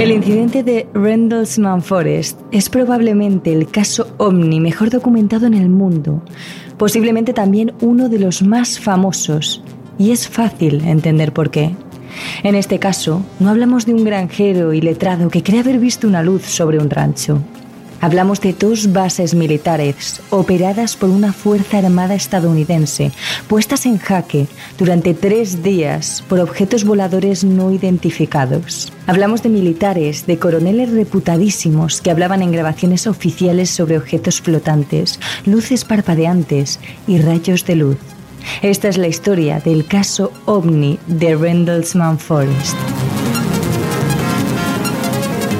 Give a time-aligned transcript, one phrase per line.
[0.00, 6.22] El incidente de Rendlesham Forest es probablemente el caso ovni mejor documentado en el mundo,
[6.78, 9.62] posiblemente también uno de los más famosos,
[9.98, 11.74] y es fácil entender por qué.
[12.42, 16.22] En este caso, no hablamos de un granjero y letrado que cree haber visto una
[16.22, 17.42] luz sobre un rancho.
[18.02, 23.12] Hablamos de dos bases militares operadas por una Fuerza Armada estadounidense,
[23.46, 24.46] puestas en jaque
[24.78, 28.90] durante tres días por objetos voladores no identificados.
[29.06, 35.84] Hablamos de militares, de coroneles reputadísimos que hablaban en grabaciones oficiales sobre objetos flotantes, luces
[35.84, 37.98] parpadeantes y rayos de luz.
[38.62, 42.76] Esta es la historia del caso OVNI de Rendlesham Forest.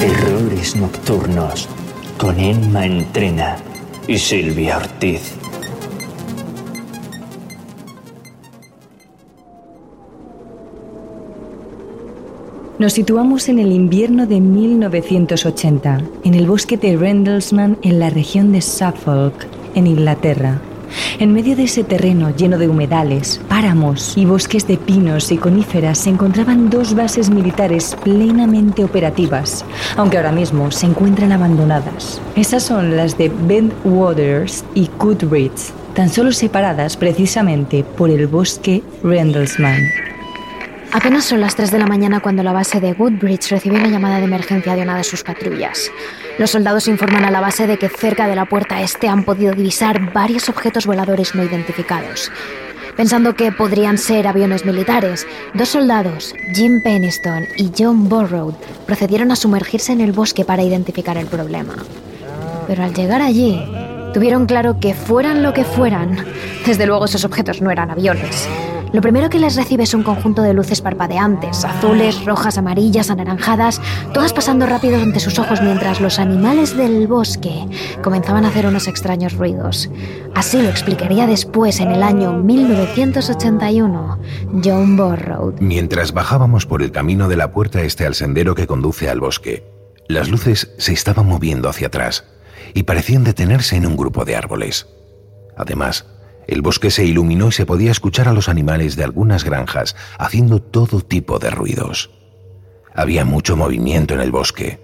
[0.00, 1.69] Errores nocturnos
[2.20, 3.56] con Emma Entrena
[4.06, 5.36] y Silvia Ortiz.
[12.78, 18.52] Nos situamos en el invierno de 1980, en el bosque de Rendlesham, en la región
[18.52, 20.60] de Suffolk, en Inglaterra.
[21.19, 25.98] En medio de ese terreno lleno de humedales, páramos y bosques de pinos y coníferas
[25.98, 29.64] se encontraban dos bases militares plenamente operativas,
[29.97, 32.20] aunque ahora mismo se encuentran abandonadas.
[32.36, 40.09] Esas son las de Bentwaters y Goodrich, tan solo separadas precisamente por el bosque Rendlesham.
[40.92, 44.19] Apenas son las 3 de la mañana cuando la base de Woodbridge recibe una llamada
[44.19, 45.88] de emergencia de una de sus patrullas.
[46.36, 49.52] Los soldados informan a la base de que cerca de la puerta este han podido
[49.52, 52.32] divisar varios objetos voladores no identificados.
[52.97, 58.53] Pensando que podrían ser aviones militares, dos soldados, Jim Peniston y John Burrow,
[58.84, 61.76] procedieron a sumergirse en el bosque para identificar el problema.
[62.66, 63.62] Pero al llegar allí,
[64.12, 66.26] tuvieron claro que fueran lo que fueran,
[66.66, 68.48] desde luego esos objetos no eran aviones.
[68.92, 73.80] Lo primero que les recibe es un conjunto de luces parpadeantes, azules, rojas, amarillas, anaranjadas,
[74.12, 77.66] todas pasando rápido ante sus ojos mientras los animales del bosque
[78.02, 79.88] comenzaban a hacer unos extraños ruidos.
[80.34, 84.18] Así lo explicaría después, en el año 1981,
[84.64, 85.54] John Borrow.
[85.60, 89.70] Mientras bajábamos por el camino de la puerta este al sendero que conduce al bosque,
[90.08, 92.24] las luces se estaban moviendo hacia atrás
[92.74, 94.88] y parecían detenerse en un grupo de árboles.
[95.56, 96.06] Además,
[96.46, 100.60] el bosque se iluminó y se podía escuchar a los animales de algunas granjas haciendo
[100.60, 102.10] todo tipo de ruidos.
[102.94, 104.80] Había mucho movimiento en el bosque.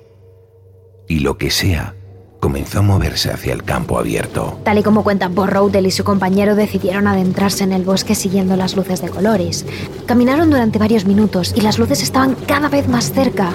[1.09, 1.95] Y lo que sea,
[2.41, 4.61] comenzó a moverse hacia el campo abierto.
[4.63, 8.77] Tal y como cuentan Borrowdell y su compañero decidieron adentrarse en el bosque siguiendo las
[8.77, 9.67] luces de colores.
[10.07, 13.51] Caminaron durante varios minutos y las luces estaban cada vez más cerca.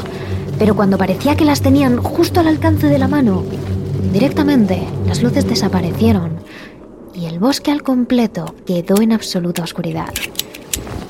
[0.59, 3.43] Pero cuando parecía que las tenían justo al alcance de la mano,
[4.11, 6.41] directamente las luces desaparecieron
[7.13, 10.13] y el bosque al completo quedó en absoluta oscuridad.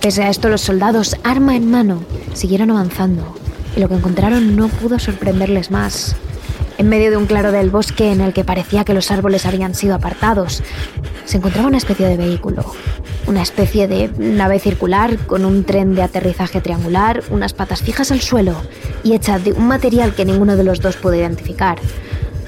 [0.01, 2.03] Pese a esto, los soldados, arma en mano,
[2.33, 3.35] siguieron avanzando,
[3.75, 6.15] y lo que encontraron no pudo sorprenderles más.
[6.77, 9.75] En medio de un claro del bosque en el que parecía que los árboles habían
[9.75, 10.63] sido apartados,
[11.25, 12.65] se encontraba una especie de vehículo,
[13.27, 18.21] una especie de nave circular con un tren de aterrizaje triangular, unas patas fijas al
[18.21, 18.55] suelo
[19.03, 21.77] y hecha de un material que ninguno de los dos pudo identificar.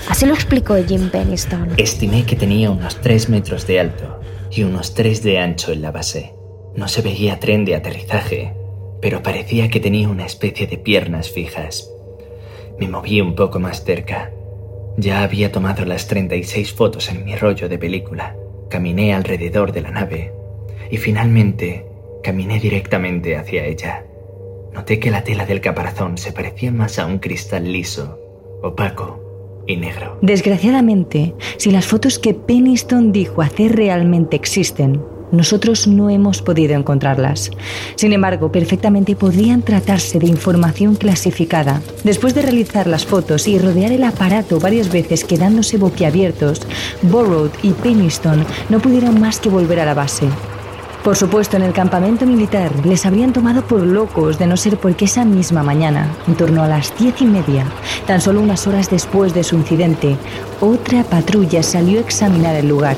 [0.10, 1.70] Así lo explicó Jim Peniston.
[1.78, 4.20] Estimé que tenía unos 3 metros de alto
[4.52, 6.34] y unos 3 de ancho en la base.
[6.76, 8.54] No se veía tren de aterrizaje,
[9.02, 11.90] pero parecía que tenía una especie de piernas fijas.
[12.80, 14.32] Me moví un poco más cerca.
[14.98, 18.36] Ya había tomado las 36 fotos en mi rollo de película.
[18.70, 20.34] Caminé alrededor de la nave
[20.92, 21.86] y finalmente
[22.24, 24.06] caminé directamente hacia ella.
[24.74, 28.20] Noté que la tela del caparazón se parecía más a un cristal liso,
[28.62, 29.23] opaco
[29.68, 30.18] y negro.
[30.22, 35.02] Desgraciadamente, si las fotos que Peniston dijo hacer realmente existen,
[35.34, 37.50] nosotros no hemos podido encontrarlas.
[37.96, 41.82] Sin embargo, perfectamente podrían tratarse de información clasificada.
[42.04, 46.62] Después de realizar las fotos y rodear el aparato varias veces quedándose boquiabiertos,
[47.02, 50.28] Borrowed y Peniston no pudieron más que volver a la base.
[51.04, 55.04] Por supuesto, en el campamento militar les habrían tomado por locos de no ser porque
[55.04, 57.66] esa misma mañana, en torno a las diez y media,
[58.08, 60.16] tan solo unas horas después de su incidente,
[60.62, 62.96] otra patrulla salió a examinar el lugar.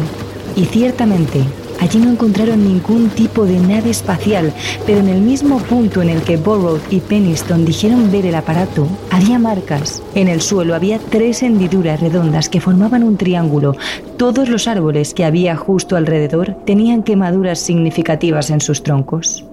[0.56, 1.46] Y ciertamente,
[1.80, 4.54] Allí no encontraron ningún tipo de nave espacial,
[4.86, 8.88] pero en el mismo punto en el que Burrow y Peniston dijeron ver el aparato,
[9.12, 10.02] había marcas.
[10.16, 13.76] En el suelo había tres hendiduras redondas que formaban un triángulo.
[14.18, 19.46] Todos los árboles que había justo alrededor tenían quemaduras significativas en sus troncos,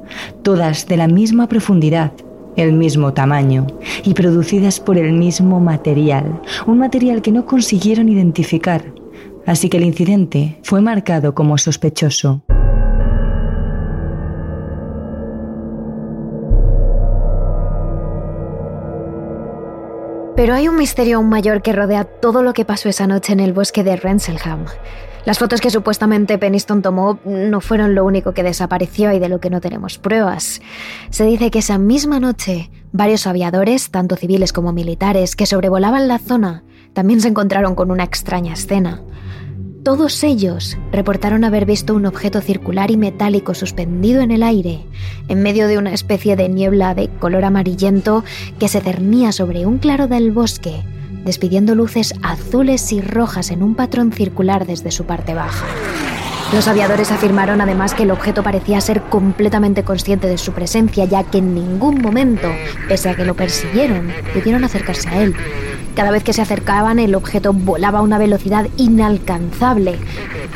[0.42, 2.12] todas de la misma profundidad,
[2.56, 3.66] el mismo tamaño
[4.04, 8.84] y producidas por el mismo material, un material que no consiguieron identificar
[9.46, 12.42] así que el incidente fue marcado como sospechoso.
[20.34, 23.40] Pero hay un misterio aún mayor que rodea todo lo que pasó esa noche en
[23.40, 24.64] el bosque de Renselham.
[25.24, 29.40] Las fotos que supuestamente Peniston tomó no fueron lo único que desapareció y de lo
[29.40, 30.60] que no tenemos pruebas.
[31.10, 36.18] Se dice que esa misma noche varios aviadores, tanto civiles como militares, que sobrevolaban la
[36.18, 39.00] zona, también se encontraron con una extraña escena.
[39.82, 44.87] Todos ellos reportaron haber visto un objeto circular y metálico suspendido en el aire,
[45.26, 48.23] en medio de una especie de niebla de color amarillento
[48.61, 50.84] que se cernía sobre un claro del bosque
[51.25, 55.67] despidiendo luces azules y rojas en un patrón circular desde su parte baja.
[56.52, 61.25] Los aviadores afirmaron además que el objeto parecía ser completamente consciente de su presencia, ya
[61.25, 62.46] que en ningún momento,
[62.88, 65.34] pese a que lo persiguieron, pudieron acercarse a él.
[65.96, 69.99] Cada vez que se acercaban, el objeto volaba a una velocidad inalcanzable,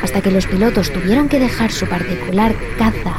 [0.03, 3.15] hasta que los pilotos tuvieron que dejar su particular caza,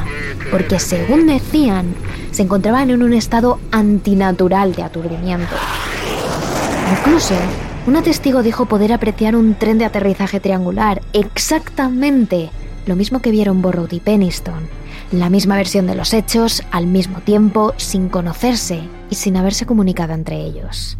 [0.49, 1.93] porque según decían,
[2.31, 5.53] se encontraban en un estado antinatural de aturdimiento.
[6.97, 7.35] Incluso,
[7.87, 12.51] una testigo dijo poder apreciar un tren de aterrizaje triangular, exactamente
[12.89, 14.67] lo mismo que vieron Borrow y Peniston.
[15.11, 20.13] La misma versión de los hechos, al mismo tiempo, sin conocerse y sin haberse comunicado
[20.13, 20.97] entre ellos.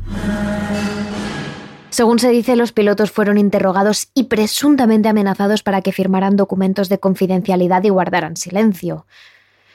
[1.89, 6.99] Según se dice, los pilotos fueron interrogados y presuntamente amenazados para que firmaran documentos de
[6.99, 9.05] confidencialidad y guardaran silencio.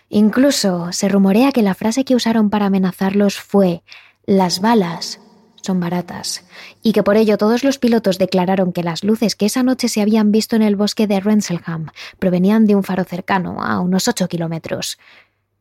[0.08, 3.82] Incluso se rumorea que la frase que usaron para amenazarlos fue
[4.25, 5.20] las balas
[5.64, 6.44] son baratas,
[6.82, 10.02] y que por ello todos los pilotos declararon que las luces que esa noche se
[10.02, 14.28] habían visto en el bosque de Renselham provenían de un faro cercano, a unos 8
[14.28, 14.99] kilómetros.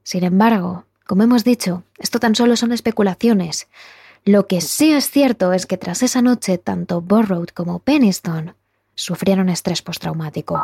[0.03, 3.67] Sin embargo, como hemos dicho, esto tan solo son especulaciones.
[4.25, 8.55] Lo que sí es cierto es que tras esa noche tanto Borrowed como Peniston
[8.95, 10.61] sufrieron estrés postraumático.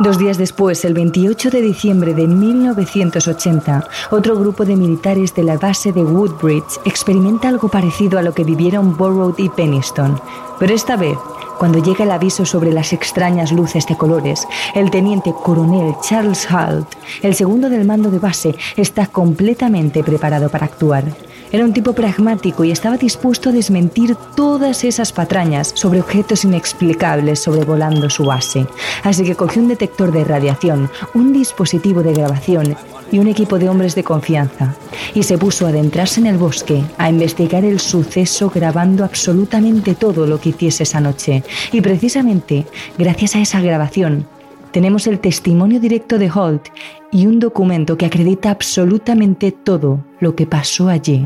[0.00, 5.58] Dos días después, el 28 de diciembre de 1980, otro grupo de militares de la
[5.58, 10.20] base de Woodbridge experimenta algo parecido a lo que vivieron Borrowed y Peniston,
[10.60, 11.18] pero esta vez,
[11.58, 14.46] cuando llega el aviso sobre las extrañas luces de colores,
[14.76, 16.86] el teniente coronel Charles Halt,
[17.22, 21.06] el segundo del mando de base, está completamente preparado para actuar.
[21.50, 27.40] Era un tipo pragmático y estaba dispuesto a desmentir todas esas patrañas sobre objetos inexplicables
[27.40, 28.66] sobrevolando su base.
[29.02, 32.76] Así que cogió un detector de radiación, un dispositivo de grabación
[33.10, 34.74] y un equipo de hombres de confianza,
[35.14, 40.26] y se puso a adentrarse en el bosque a investigar el suceso grabando absolutamente todo
[40.26, 41.42] lo que hiciese esa noche.
[41.72, 42.66] Y precisamente,
[42.98, 44.26] gracias a esa grabación,
[44.70, 46.68] tenemos el testimonio directo de Holt
[47.10, 51.24] y un documento que acredita absolutamente todo lo que pasó allí.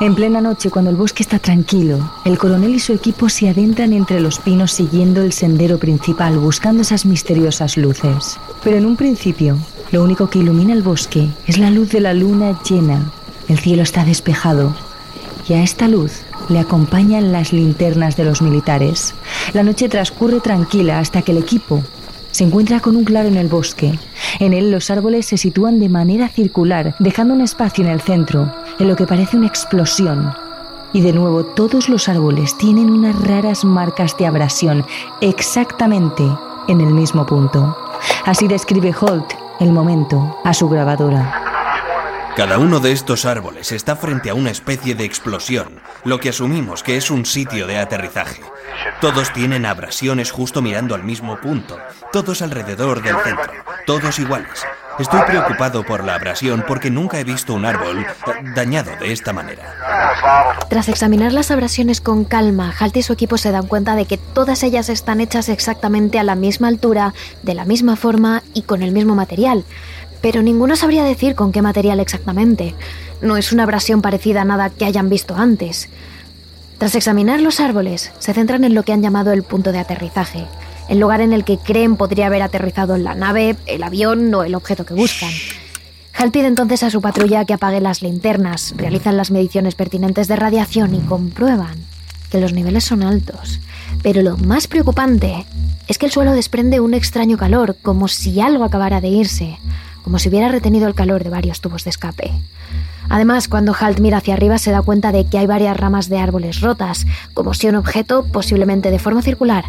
[0.00, 3.92] En plena noche, cuando el bosque está tranquilo, el coronel y su equipo se adentran
[3.92, 8.38] entre los pinos siguiendo el sendero principal, buscando esas misteriosas luces.
[8.64, 9.58] Pero en un principio,
[9.90, 13.12] lo único que ilumina el bosque es la luz de la luna llena.
[13.48, 14.74] El cielo está despejado
[15.50, 19.14] y a esta luz le acompañan las linternas de los militares.
[19.52, 21.82] La noche transcurre tranquila hasta que el equipo
[22.30, 23.98] se encuentra con un claro en el bosque.
[24.38, 28.54] En él los árboles se sitúan de manera circular, dejando un espacio en el centro,
[28.78, 30.32] en lo que parece una explosión.
[30.92, 34.86] Y de nuevo todos los árboles tienen unas raras marcas de abrasión,
[35.20, 36.22] exactamente
[36.68, 37.76] en el mismo punto.
[38.24, 41.49] Así describe Holt el momento a su grabadora.
[42.36, 46.82] Cada uno de estos árboles está frente a una especie de explosión, lo que asumimos
[46.82, 48.42] que es un sitio de aterrizaje.
[49.00, 51.78] Todos tienen abrasiones justo mirando al mismo punto,
[52.12, 53.52] todos alrededor del centro,
[53.84, 54.64] todos iguales.
[54.98, 58.04] Estoy preocupado por la abrasión porque nunca he visto un árbol
[58.54, 59.74] dañado de esta manera.
[60.68, 64.18] Tras examinar las abrasiones con calma, Halt y su equipo se dan cuenta de que
[64.18, 68.82] todas ellas están hechas exactamente a la misma altura, de la misma forma y con
[68.82, 69.64] el mismo material
[70.20, 72.74] pero ninguno sabría decir con qué material exactamente.
[73.22, 75.88] No es una abrasión parecida a nada que hayan visto antes.
[76.78, 80.46] Tras examinar los árboles, se centran en lo que han llamado el punto de aterrizaje,
[80.88, 84.54] el lugar en el que creen podría haber aterrizado la nave, el avión o el
[84.54, 85.30] objeto que buscan.
[86.14, 90.36] Hal pide entonces a su patrulla que apague las linternas, realizan las mediciones pertinentes de
[90.36, 91.78] radiación y comprueban
[92.30, 93.60] que los niveles son altos.
[94.02, 95.46] Pero lo más preocupante
[95.86, 99.58] es que el suelo desprende un extraño calor, como si algo acabara de irse
[100.02, 102.32] como si hubiera retenido el calor de varios tubos de escape.
[103.08, 106.18] Además, cuando Halt mira hacia arriba se da cuenta de que hay varias ramas de
[106.18, 109.64] árboles rotas, como si un objeto, posiblemente de forma circular,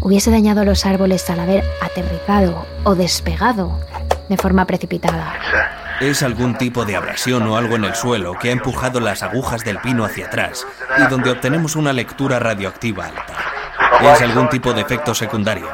[0.00, 3.78] hubiese dañado los árboles al haber aterrizado o despegado
[4.28, 5.34] de forma precipitada.
[6.00, 9.62] Es algún tipo de abrasión o algo en el suelo que ha empujado las agujas
[9.62, 10.66] del pino hacia atrás
[10.98, 13.36] y donde obtenemos una lectura radioactiva alta.
[14.02, 15.68] Es algún tipo de efecto secundario.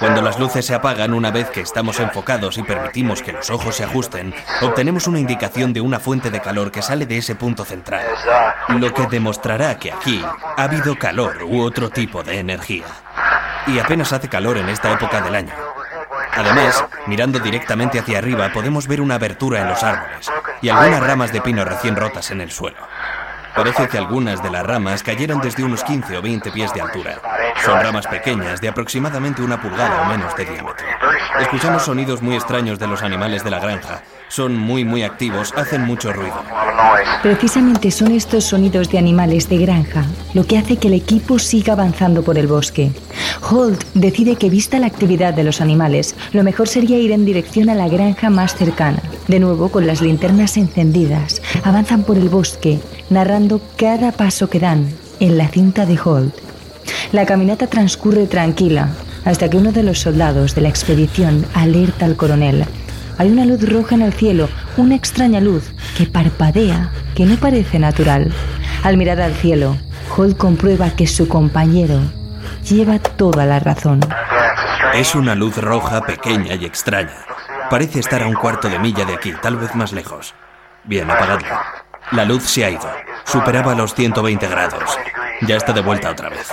[0.00, 3.76] Cuando las luces se apagan una vez que estamos enfocados y permitimos que los ojos
[3.76, 7.66] se ajusten, obtenemos una indicación de una fuente de calor que sale de ese punto
[7.66, 8.06] central,
[8.68, 10.24] lo que demostrará que aquí
[10.56, 12.86] ha habido calor u otro tipo de energía.
[13.66, 15.52] Y apenas hace calor en esta época del año.
[16.32, 20.30] Además, mirando directamente hacia arriba podemos ver una abertura en los árboles
[20.62, 22.89] y algunas ramas de pino recién rotas en el suelo.
[23.54, 27.20] Parece que algunas de las ramas cayeron desde unos 15 o 20 pies de altura.
[27.64, 30.86] Son ramas pequeñas de aproximadamente una pulgada o menos de diámetro.
[31.40, 34.02] Escuchamos sonidos muy extraños de los animales de la granja.
[34.30, 36.36] Son muy muy activos, hacen mucho ruido.
[37.20, 41.72] Precisamente son estos sonidos de animales de granja lo que hace que el equipo siga
[41.72, 42.92] avanzando por el bosque.
[43.50, 47.70] Holt decide que vista la actividad de los animales, lo mejor sería ir en dirección
[47.70, 49.02] a la granja más cercana.
[49.26, 52.78] De nuevo, con las linternas encendidas, avanzan por el bosque,
[53.10, 56.34] narrando cada paso que dan en la cinta de Holt.
[57.10, 58.90] La caminata transcurre tranquila
[59.24, 62.64] hasta que uno de los soldados de la expedición alerta al coronel.
[63.20, 64.48] Hay una luz roja en el cielo,
[64.78, 68.32] una extraña luz que parpadea, que no parece natural.
[68.82, 69.76] Al mirar al cielo,
[70.16, 72.00] Holt comprueba que su compañero
[72.66, 74.00] lleva toda la razón.
[74.94, 77.12] Es una luz roja pequeña y extraña.
[77.68, 80.34] Parece estar a un cuarto de milla de aquí, tal vez más lejos.
[80.84, 81.60] Bien, apagadla.
[82.12, 82.90] La luz se ha ido.
[83.26, 84.98] Superaba los 120 grados.
[85.46, 86.48] Ya está de vuelta otra vez.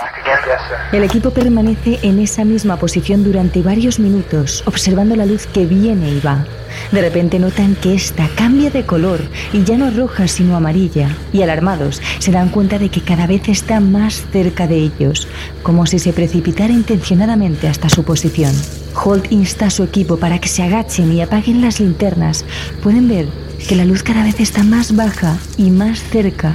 [0.92, 6.10] El equipo permanece en esa misma posición durante varios minutos, observando la luz que viene
[6.10, 6.46] y va.
[6.92, 9.20] De repente notan que esta cambia de color
[9.52, 13.48] y ya no roja sino amarilla, y alarmados se dan cuenta de que cada vez
[13.48, 15.28] está más cerca de ellos,
[15.62, 18.54] como si se precipitara intencionadamente hasta su posición.
[18.94, 22.44] Holt insta a su equipo para que se agachen y apaguen las linternas.
[22.82, 23.28] Pueden ver
[23.68, 26.54] que la luz cada vez está más baja y más cerca,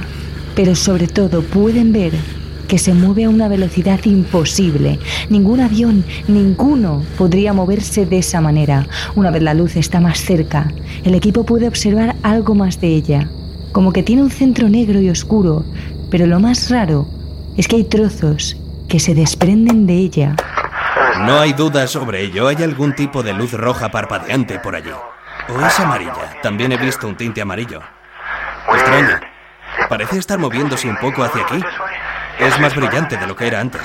[0.54, 2.12] pero sobre todo pueden ver
[2.68, 4.98] que se mueve a una velocidad imposible.
[5.28, 8.86] Ningún avión, ninguno podría moverse de esa manera.
[9.14, 10.72] Una vez la luz está más cerca,
[11.04, 13.28] el equipo puede observar algo más de ella,
[13.72, 15.64] como que tiene un centro negro y oscuro,
[16.10, 17.06] pero lo más raro
[17.56, 18.56] es que hay trozos
[18.88, 20.36] que se desprenden de ella.
[21.20, 22.48] No hay duda sobre ello.
[22.48, 24.90] Hay algún tipo de luz roja parpadeante por allí.
[25.48, 26.40] ¿O es amarilla?
[26.42, 27.80] También he visto un tinte amarillo.
[28.72, 29.33] Extraño.
[29.88, 31.60] Parece estar moviéndose un poco hacia aquí.
[32.38, 33.82] Es más brillante de lo que era antes.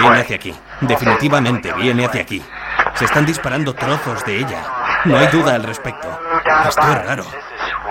[0.00, 0.54] Viene hacia aquí.
[0.80, 2.42] Definitivamente viene hacia aquí.
[2.94, 4.62] Se están disparando trozos de ella.
[5.04, 6.08] No hay duda al respecto.
[6.68, 7.24] Esto es raro.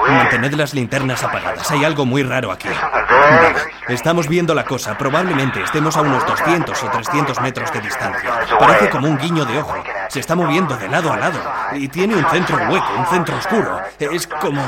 [0.08, 1.70] Mantened las linternas apagadas.
[1.72, 2.70] Hay algo muy raro aquí.
[2.70, 3.56] Vale,
[3.90, 4.98] estamos viendo la cosa.
[4.98, 8.32] Probablemente estemos a unos 200 o 300 metros de distancia.
[8.60, 9.76] Parece como un guiño de ojo.
[10.10, 11.40] Se está moviendo de lado a lado.
[11.74, 13.82] Y tiene un centro hueco, un centro oscuro.
[14.00, 14.62] Es como,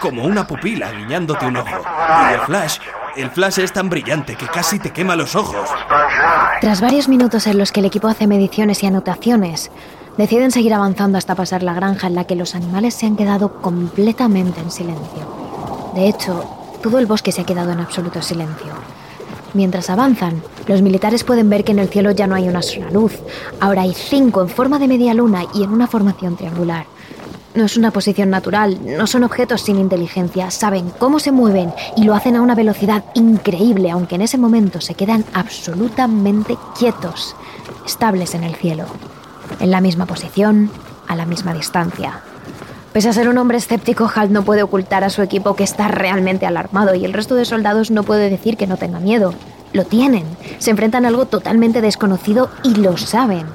[0.00, 1.82] como una pupila guiñándote un ojo.
[2.30, 2.78] Y el flash,
[3.16, 5.68] el flash es tan brillante que casi te quema los ojos.
[6.60, 9.70] Tras varios minutos en los que el equipo hace mediciones y anotaciones,
[10.20, 13.54] deciden seguir avanzando hasta pasar la granja en la que los animales se han quedado
[13.62, 15.22] completamente en silencio.
[15.94, 16.44] De hecho,
[16.82, 18.74] todo el bosque se ha quedado en absoluto silencio.
[19.54, 22.90] Mientras avanzan, los militares pueden ver que en el cielo ya no hay una sola
[22.90, 23.18] luz.
[23.60, 26.84] Ahora hay cinco en forma de media luna y en una formación triangular.
[27.54, 32.04] No es una posición natural, no son objetos sin inteligencia, saben cómo se mueven y
[32.04, 37.34] lo hacen a una velocidad increíble, aunque en ese momento se quedan absolutamente quietos,
[37.86, 38.84] estables en el cielo,
[39.58, 40.70] en la misma posición,
[41.08, 42.20] a la misma distancia.
[42.92, 45.88] Pese a ser un hombre escéptico, Hal no puede ocultar a su equipo que está
[45.88, 49.32] realmente alarmado y el resto de soldados no puede decir que no tenga miedo.
[49.72, 50.24] Lo tienen,
[50.58, 53.46] se enfrentan a algo totalmente desconocido y lo saben.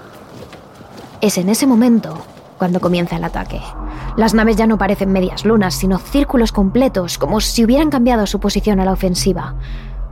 [1.19, 2.17] Es en ese momento
[2.57, 3.61] cuando comienza el ataque.
[4.15, 8.39] Las naves ya no parecen medias lunas, sino círculos completos, como si hubieran cambiado su
[8.39, 9.55] posición a la ofensiva.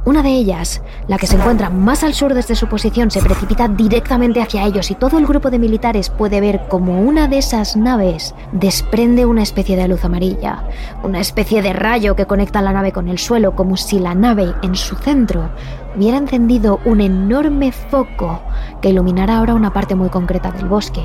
[0.06, 3.70] Una de ellas, la que se encuentra más al sur desde su posición, se precipita
[3.70, 7.78] directamente hacia ellos y todo el grupo de militares puede ver como una de esas
[7.78, 10.66] naves desprende una especie de luz amarilla,
[11.04, 14.54] una especie de rayo que conecta la nave con el suelo, como si la nave
[14.62, 15.50] en su centro
[15.96, 18.42] hubiera encendido un enorme foco
[18.82, 21.04] que iluminara ahora una parte muy concreta del bosque,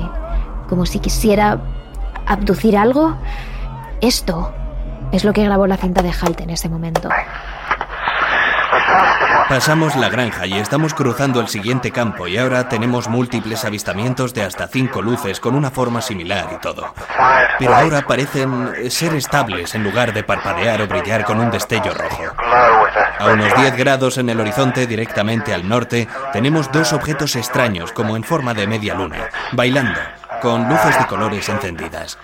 [0.67, 1.61] como si quisiera
[2.25, 3.15] abducir algo.
[4.01, 4.51] Esto
[5.13, 7.07] es lo que grabó la cinta de Halt en ese momento.
[9.49, 14.43] Pasamos la granja y estamos cruzando el siguiente campo y ahora tenemos múltiples avistamientos de
[14.43, 16.93] hasta cinco luces con una forma similar y todo.
[17.57, 22.23] Pero ahora parecen ser estables en lugar de parpadear o brillar con un destello rojo.
[23.19, 28.15] A unos 10 grados en el horizonte, directamente al norte, tenemos dos objetos extraños como
[28.15, 29.99] en forma de media luna, bailando,
[30.41, 32.17] con luces de colores encendidas.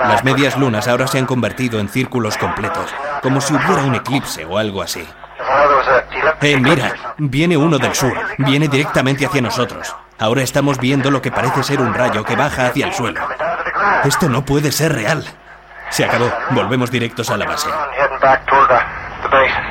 [0.00, 2.92] Las medias lunas ahora se han convertido en círculos completos,
[3.22, 5.06] como si hubiera un eclipse o algo así.
[6.40, 9.94] Eh, mira, viene uno del sur, viene directamente hacia nosotros.
[10.18, 13.20] Ahora estamos viendo lo que parece ser un rayo que baja hacia el suelo.
[14.04, 15.24] Esto no puede ser real.
[15.90, 16.30] Se acabó.
[16.50, 17.68] Volvemos directos a la base.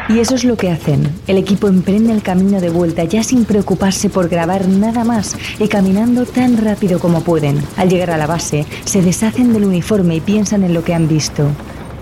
[0.09, 1.21] Y eso es lo que hacen.
[1.27, 5.67] El equipo emprende el camino de vuelta ya sin preocuparse por grabar nada más y
[5.67, 7.63] caminando tan rápido como pueden.
[7.77, 11.07] Al llegar a la base, se deshacen del uniforme y piensan en lo que han
[11.07, 11.47] visto.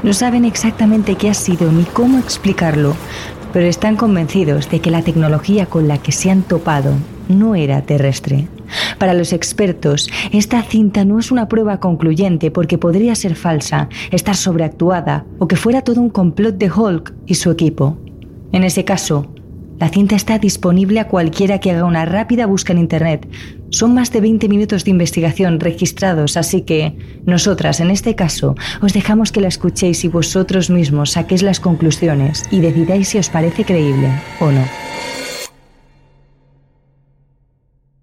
[0.01, 2.96] No saben exactamente qué ha sido ni cómo explicarlo,
[3.53, 6.94] pero están convencidos de que la tecnología con la que se han topado
[7.27, 8.48] no era terrestre.
[8.98, 14.36] Para los expertos, esta cinta no es una prueba concluyente porque podría ser falsa, estar
[14.36, 17.98] sobreactuada o que fuera todo un complot de Hulk y su equipo.
[18.51, 19.27] En ese caso,
[19.79, 23.27] la cinta está disponible a cualquiera que haga una rápida busca en Internet.
[23.72, 26.96] Son más de 20 minutos de investigación registrados, así que
[27.26, 32.44] nosotras, en este caso, os dejamos que la escuchéis y vosotros mismos saquéis las conclusiones
[32.52, 34.10] y decidáis si os parece creíble
[34.40, 34.66] o no.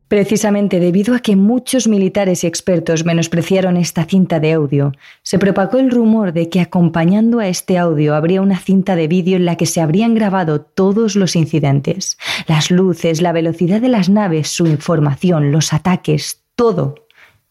[0.08, 4.92] Precisamente debido a que muchos militares y expertos menospreciaron esta cinta de audio,
[5.24, 9.36] se propagó el rumor de que acompañando a este audio habría una cinta de vídeo
[9.36, 14.08] en la que se habrían grabado todos los incidentes, las luces, la velocidad de las
[14.08, 16.94] naves, su información, los ataques, todo.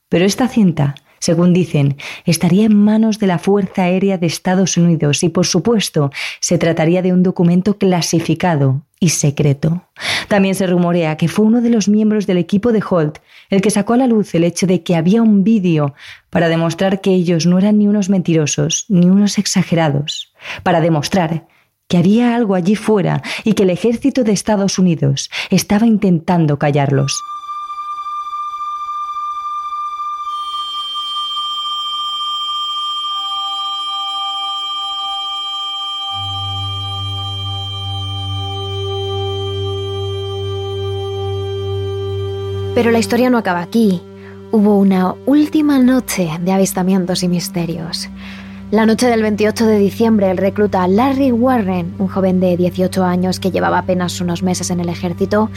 [0.08, 5.24] Pero esta cinta según dicen, estaría en manos de la Fuerza Aérea de Estados Unidos
[5.24, 9.82] y, por supuesto, se trataría de un documento clasificado y secreto.
[10.28, 13.18] También se rumorea que fue uno de los miembros del equipo de Holt
[13.50, 15.96] el que sacó a la luz el hecho de que había un vídeo
[16.30, 21.48] para demostrar que ellos no eran ni unos mentirosos ni unos exagerados, para demostrar
[21.88, 27.20] que había algo allí fuera y que el ejército de Estados Unidos estaba intentando callarlos.
[42.76, 44.02] Pero la historia no acaba aquí.
[44.52, 48.10] Hubo una última noche de avistamientos y misterios.
[48.70, 53.40] La noche del 28 de diciembre, el recluta Larry Warren, un joven de 18 años
[53.40, 55.50] que llevaba apenas unos meses en el ejército,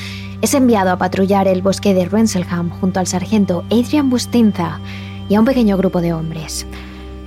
[0.43, 4.79] es enviado a patrullar el bosque de Renselham junto al sargento Adrian Bustinza
[5.29, 6.67] y a un pequeño grupo de hombres.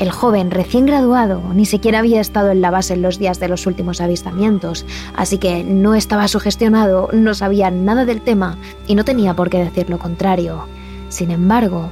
[0.02, 3.48] El joven recién graduado ni siquiera había estado en la base en los días de
[3.48, 4.84] los últimos avistamientos,
[5.16, 9.60] así que no estaba sugestionado, no sabía nada del tema y no tenía por qué
[9.60, 10.66] decir lo contrario.
[11.10, 11.92] Sin embargo,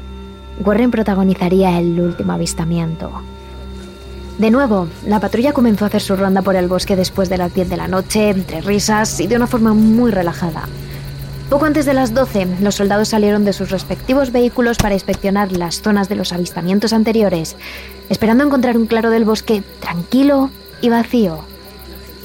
[0.65, 3.11] Warren protagonizaría el último avistamiento.
[4.39, 7.53] De nuevo, la patrulla comenzó a hacer su ronda por el bosque después de las
[7.53, 10.63] 10 de la noche, entre risas y de una forma muy relajada.
[11.49, 15.81] Poco antes de las 12, los soldados salieron de sus respectivos vehículos para inspeccionar las
[15.81, 17.55] zonas de los avistamientos anteriores,
[18.09, 20.49] esperando encontrar un claro del bosque tranquilo
[20.81, 21.39] y vacío.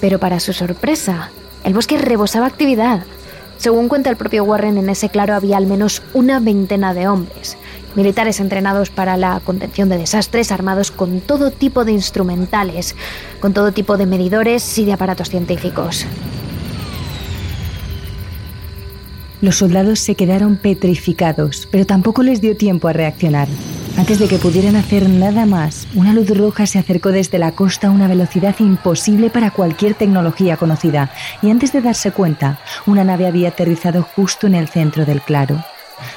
[0.01, 1.31] Pero para su sorpresa,
[1.63, 3.05] el bosque rebosaba actividad.
[3.59, 7.57] Según cuenta el propio Warren, en ese claro había al menos una veintena de hombres,
[7.95, 12.97] militares entrenados para la contención de desastres, armados con todo tipo de instrumentales,
[13.41, 16.07] con todo tipo de medidores y de aparatos científicos.
[19.41, 23.47] Los soldados se quedaron petrificados, pero tampoco les dio tiempo a reaccionar.
[23.97, 27.89] Antes de que pudieran hacer nada más, una luz roja se acercó desde la costa
[27.89, 33.27] a una velocidad imposible para cualquier tecnología conocida, y antes de darse cuenta, una nave
[33.27, 35.65] había aterrizado justo en el centro del claro.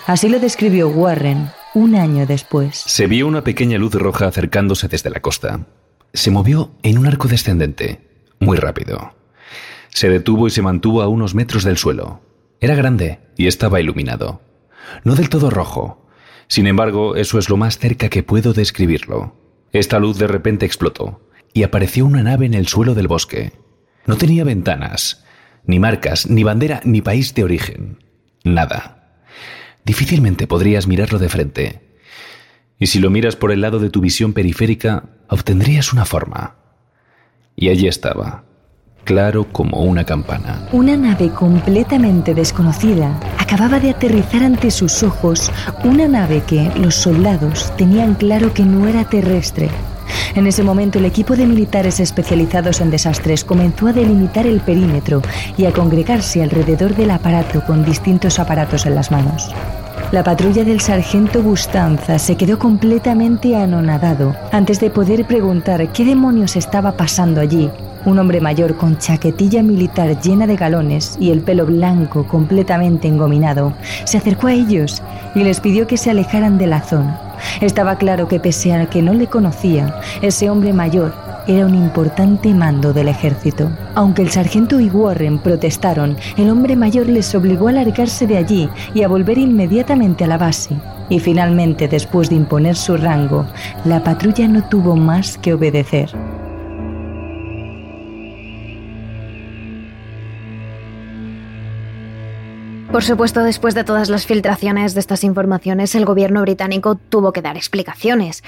[0.07, 2.83] Así lo describió Warren un año después.
[2.87, 5.67] Se vio una pequeña luz roja acercándose desde la costa.
[6.13, 8.01] Se movió en un arco descendente,
[8.39, 9.13] muy rápido.
[9.89, 12.21] Se detuvo y se mantuvo a unos metros del suelo.
[12.59, 14.41] Era grande y estaba iluminado.
[15.03, 16.06] No del todo rojo.
[16.47, 19.35] Sin embargo, eso es lo más cerca que puedo describirlo.
[19.71, 21.21] Esta luz de repente explotó
[21.53, 23.53] y apareció una nave en el suelo del bosque.
[24.05, 25.25] No tenía ventanas,
[25.65, 28.03] ni marcas, ni bandera, ni país de origen.
[28.43, 29.21] Nada.
[29.83, 31.81] Difícilmente podrías mirarlo de frente.
[32.79, 36.55] Y si lo miras por el lado de tu visión periférica, obtendrías una forma.
[37.55, 38.45] Y allí estaba,
[39.07, 40.59] claro como una campana.
[40.73, 45.49] Una nave completamente desconocida acababa de aterrizar ante sus ojos,
[45.85, 49.69] una nave que los soldados tenían claro que no era terrestre.
[50.35, 55.21] En ese momento el equipo de militares especializados en desastres comenzó a delimitar el perímetro
[55.55, 59.55] y a congregarse alrededor del aparato con distintos aparatos en las manos.
[60.11, 66.57] La patrulla del sargento Bustanza se quedó completamente anonadado antes de poder preguntar qué demonios
[66.57, 67.69] estaba pasando allí
[68.07, 73.73] un hombre mayor con chaquetilla militar llena de galones y el pelo blanco completamente engominado
[74.05, 75.03] se acercó a ellos
[75.35, 77.19] y les pidió que se alejaran de la zona.
[77.59, 81.13] Estaba claro que pese a que no le conocía, ese hombre mayor
[81.47, 83.69] era un importante mando del ejército.
[83.93, 88.69] Aunque el sargento y Warren protestaron, el hombre mayor les obligó a largarse de allí
[88.93, 90.75] y a volver inmediatamente a la base.
[91.09, 93.45] Y finalmente, después de imponer su rango,
[93.83, 96.09] la patrulla no tuvo más que obedecer.
[102.91, 107.41] Por supuesto, después de todas las filtraciones de estas informaciones, el gobierno británico tuvo que
[107.41, 108.43] dar explicaciones.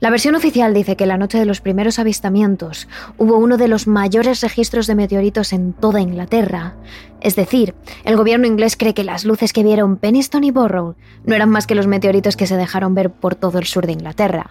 [0.00, 3.86] La versión oficial dice que la noche de los primeros avistamientos hubo uno de los
[3.86, 6.74] mayores registros de meteoritos en toda Inglaterra.
[7.20, 7.74] Es decir,
[8.04, 11.68] el gobierno inglés cree que las luces que vieron Penistone y Borough no eran más
[11.68, 14.50] que los meteoritos que se dejaron ver por todo el sur de Inglaterra.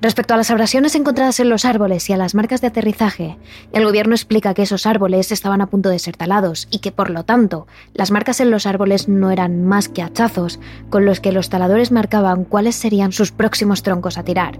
[0.00, 3.38] Respecto a las abrasiones encontradas en los árboles y a las marcas de aterrizaje,
[3.72, 7.08] el gobierno explica que esos árboles estaban a punto de ser talados y que, por
[7.08, 11.32] lo tanto, las marcas en los árboles no eran más que hachazos con los que
[11.32, 14.58] los taladores marcaban cuáles serían sus próximos troncos a tirar.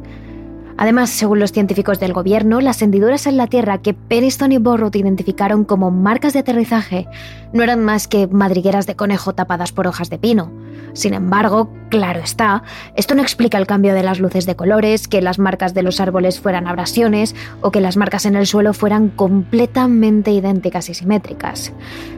[0.79, 4.91] Además, según los científicos del gobierno, las hendiduras en la Tierra que Peniston y Borrow
[4.93, 7.09] identificaron como marcas de aterrizaje
[7.53, 10.53] no eran más que madrigueras de conejo tapadas por hojas de pino.
[10.93, 12.63] Sin embargo, claro está,
[12.95, 16.01] esto no explica el cambio de las luces de colores, que las marcas de los
[16.01, 21.73] árboles fueran abrasiones o que las marcas en el suelo fueran completamente idénticas y simétricas.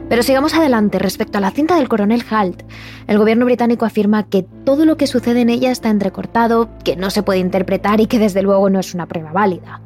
[0.09, 2.63] Pero sigamos adelante respecto a la cinta del coronel Halt.
[3.07, 7.11] El gobierno británico afirma que todo lo que sucede en ella está entrecortado, que no
[7.11, 9.81] se puede interpretar y que desde luego no es una prueba válida.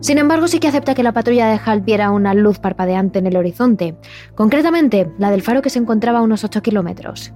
[0.00, 3.26] Sin embargo, sí que acepta que la patrulla de Halt viera una luz parpadeante en
[3.26, 3.96] el horizonte,
[4.34, 7.32] concretamente la del faro que se encontraba a unos 8 kilómetros.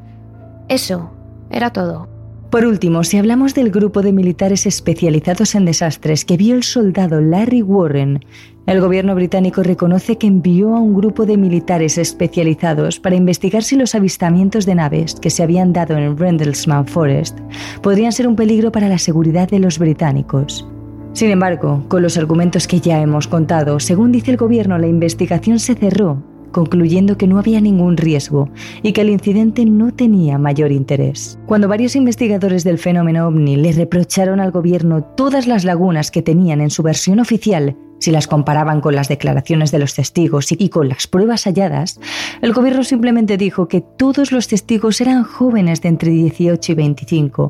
[0.68, 1.10] Eso
[1.50, 2.17] era todo.
[2.50, 7.20] Por último, si hablamos del grupo de militares especializados en desastres que vio el soldado
[7.20, 8.20] Larry Warren,
[8.66, 13.76] el gobierno británico reconoce que envió a un grupo de militares especializados para investigar si
[13.76, 17.38] los avistamientos de naves que se habían dado en Rendlesham Forest
[17.82, 20.66] podrían ser un peligro para la seguridad de los británicos.
[21.12, 25.58] Sin embargo, con los argumentos que ya hemos contado, según dice el gobierno, la investigación
[25.58, 28.48] se cerró concluyendo que no había ningún riesgo
[28.82, 31.38] y que el incidente no tenía mayor interés.
[31.46, 36.60] Cuando varios investigadores del fenómeno ovni le reprocharon al gobierno todas las lagunas que tenían
[36.60, 40.88] en su versión oficial, si las comparaban con las declaraciones de los testigos y con
[40.88, 41.98] las pruebas halladas,
[42.42, 47.48] el gobierno simplemente dijo que todos los testigos eran jóvenes de entre 18 y 25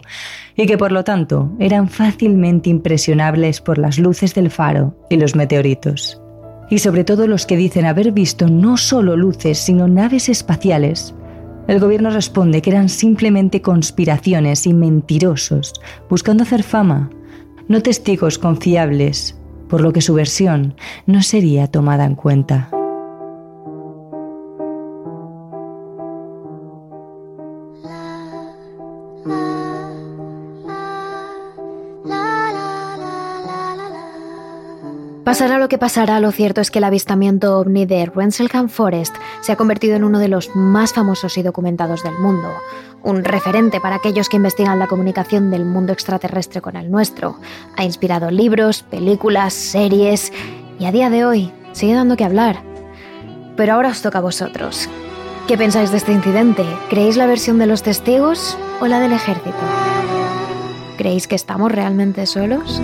[0.57, 5.37] y que por lo tanto eran fácilmente impresionables por las luces del faro y los
[5.37, 6.21] meteoritos
[6.71, 11.15] y sobre todo los que dicen haber visto no solo luces, sino naves espaciales.
[11.67, 15.75] El gobierno responde que eran simplemente conspiraciones y mentirosos,
[16.09, 17.11] buscando hacer fama,
[17.69, 20.75] no testigos confiables, por lo que su versión
[21.07, 22.71] no sería tomada en cuenta.
[35.29, 39.53] Pasará lo que pasará, lo cierto es que el avistamiento ovni de Renselham Forest se
[39.53, 42.49] ha convertido en uno de los más famosos y documentados del mundo,
[43.03, 47.37] un referente para aquellos que investigan la comunicación del mundo extraterrestre con el nuestro.
[47.77, 50.33] Ha inspirado libros, películas, series
[50.79, 52.63] y a día de hoy sigue dando que hablar.
[53.55, 54.89] Pero ahora os toca a vosotros.
[55.47, 56.65] ¿Qué pensáis de este incidente?
[56.89, 59.59] ¿Creéis la versión de los testigos o la del ejército?
[60.97, 62.81] ¿Creéis que estamos realmente solos?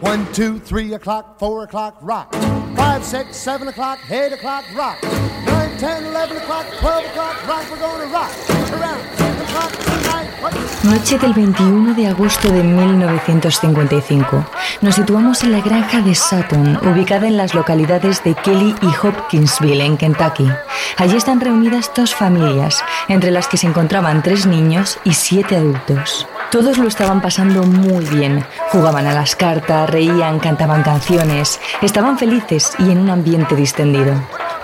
[0.00, 2.32] 1, 2, 3 o'clock, 4 o'clock, rock.
[2.74, 4.96] 5, 6, 7 o'clock, 8 o'clock, rock.
[5.44, 7.64] 9, 10, 11 o'clock, 12 o'clock, rock.
[7.70, 8.30] We're rock.
[8.72, 10.84] Around 10 o'clock tonight.
[10.84, 14.46] Noche del 21 de agosto de 1955.
[14.80, 19.82] Nos situamos en la granja de Sutton, ubicada en las localidades de Kelly y Hopkinsville,
[19.82, 20.48] en Kentucky.
[20.96, 26.26] Allí están reunidas dos familias, entre las que se encontraban tres niños y siete adultos.
[26.50, 28.44] Todos lo estaban pasando muy bien.
[28.70, 34.14] Jugaban a las cartas, reían, cantaban canciones, estaban felices y en un ambiente distendido.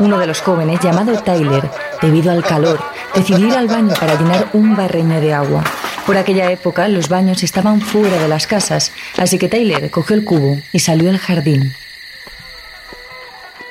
[0.01, 1.71] Uno de los jóvenes, llamado Tyler,
[2.03, 2.81] debido al calor,
[3.15, 5.63] decidió ir al baño para llenar un barreño de agua.
[6.05, 10.25] Por aquella época los baños estaban fuera de las casas, así que Tyler cogió el
[10.25, 11.73] cubo y salió al jardín.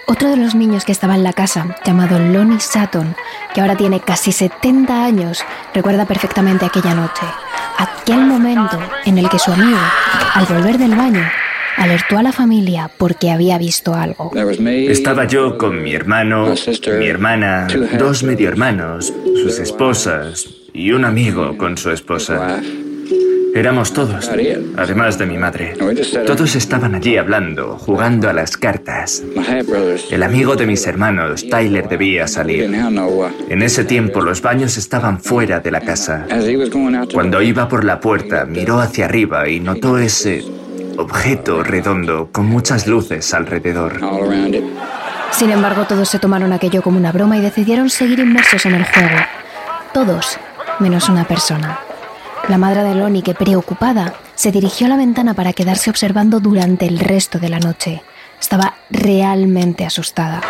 [0.07, 3.15] Otro de los niños que estaba en la casa, llamado Lonnie Sutton,
[3.53, 7.25] que ahora tiene casi 70 años, recuerda perfectamente aquella noche
[7.77, 9.77] aquel momento en el que su amigo,
[10.33, 11.23] al volver del baño,
[11.77, 14.31] alertó a la familia porque había visto algo.
[14.67, 16.53] Estaba yo con mi hermano,
[16.99, 22.61] mi hermana, dos medio hermanos, sus esposas y un amigo con su esposa.
[23.55, 24.29] Éramos todos,
[24.75, 25.77] además de mi madre.
[26.27, 29.23] Todos estaban allí hablando, jugando a las cartas.
[30.11, 32.69] El amigo de mis hermanos, Tyler, debía salir.
[33.47, 36.27] En ese tiempo los baños estaban fuera de la casa.
[37.13, 40.43] Cuando iba por la puerta, miró hacia arriba y notó ese
[40.97, 44.01] objeto redondo con muchas luces alrededor.
[45.31, 48.83] Sin embargo, todos se tomaron aquello como una broma y decidieron seguir inmersos en el
[48.83, 49.15] juego.
[49.93, 50.37] Todos,
[50.81, 51.79] menos una persona.
[52.47, 56.86] La madre de Lonnie, que preocupada, se dirigió a la ventana para quedarse observando durante
[56.86, 58.03] el resto de la noche.
[58.39, 60.41] Estaba realmente asustada.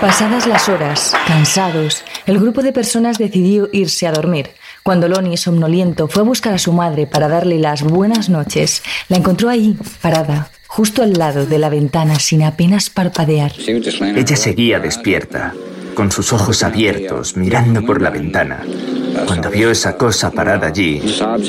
[0.00, 4.50] Pasadas las horas, cansados, el grupo de personas decidió irse a dormir.
[4.84, 9.16] Cuando Lonnie, somnoliento, fue a buscar a su madre para darle las buenas noches, la
[9.16, 13.50] encontró ahí, parada, justo al lado de la ventana, sin apenas parpadear.
[13.58, 15.54] Ella seguía despierta,
[15.94, 18.62] con sus ojos abiertos, mirando por la ventana.
[19.26, 21.02] Cuando vio esa cosa parada allí,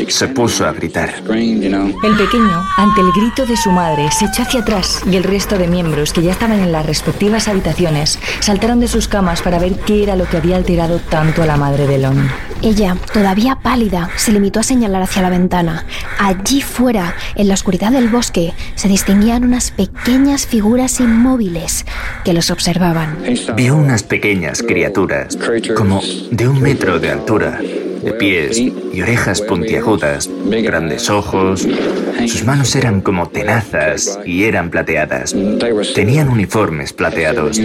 [0.08, 1.14] se puso a gritar.
[1.30, 5.58] El pequeño, ante el grito de su madre, se echó hacia atrás y el resto
[5.58, 9.80] de miembros, que ya estaban en las respectivas habitaciones, saltaron de sus camas para ver
[9.80, 12.30] qué era lo que había alterado tanto a la madre de Lon.
[12.62, 15.86] Ella, todavía pálida, se limitó a señalar hacia la ventana.
[16.20, 21.86] Allí fuera, en la oscuridad del bosque, se distinguían unas pequeñas figuras inmóviles
[22.26, 23.18] que los observaban.
[23.56, 25.38] Vio unas pequeñas criaturas,
[25.76, 27.60] como de un metro de altura,
[28.02, 31.68] de pies y orejas puntiagudas, grandes ojos.
[32.28, 35.36] Sus manos eran como tenazas y eran plateadas.
[35.96, 37.60] Tenían uniformes plateados.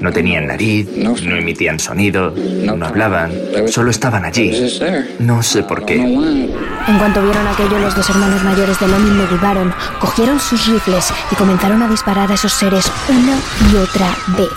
[0.00, 3.32] No tenían nariz, no emitían sonido, no hablaban,
[3.66, 4.78] solo estaban allí.
[5.18, 5.96] No sé por qué.
[5.96, 11.12] En cuanto vieron aquello, los dos hermanos mayores de Lonin no dudaron, cogieron sus rifles
[11.32, 13.36] y comenzaron a disparar a esos seres una
[13.72, 14.08] y otra
[14.38, 14.52] vez.